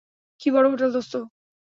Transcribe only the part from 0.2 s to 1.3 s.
কি বড় হোটেল, দোস্ত?